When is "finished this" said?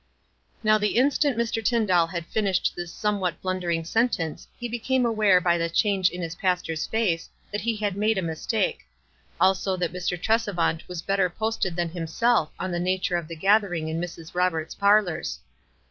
2.25-2.91